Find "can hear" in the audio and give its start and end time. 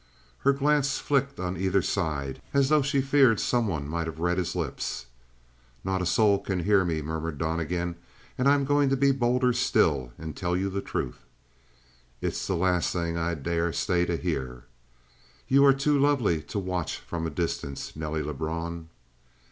6.39-6.83